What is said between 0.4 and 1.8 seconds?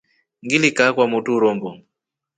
Ngilinda kaa kwa mwotru rombo.